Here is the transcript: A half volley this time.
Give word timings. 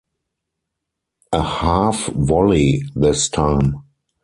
A 1.31 1.43
half 1.43 2.07
volley 2.07 2.81
this 2.95 3.29
time. 3.29 3.83